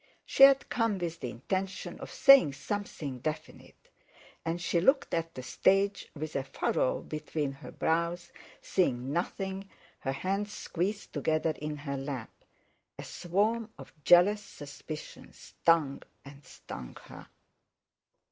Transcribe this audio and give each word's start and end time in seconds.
She 0.25 0.41
had 0.41 0.67
come 0.69 0.97
with 0.97 1.19
the 1.19 1.29
intention 1.29 1.99
of 1.99 2.09
saying 2.09 2.53
something 2.53 3.19
definite; 3.19 3.87
and 4.43 4.59
she 4.59 4.81
looked 4.81 5.13
at 5.13 5.35
the 5.35 5.43
stage 5.43 6.09
with 6.15 6.35
a 6.35 6.43
furrow 6.43 7.01
between 7.03 7.51
her 7.51 7.71
brows, 7.71 8.31
seeing 8.63 9.13
nothing, 9.13 9.69
her 9.99 10.11
hands 10.13 10.53
squeezed 10.53 11.13
together 11.13 11.51
in 11.55 11.77
her 11.77 11.97
lap. 11.97 12.31
A 12.97 13.03
swarm 13.03 13.69
of 13.77 13.93
jealous 14.03 14.41
suspicions 14.43 15.37
stung 15.37 16.01
and 16.25 16.43
stung 16.43 16.97
her. 17.03 17.27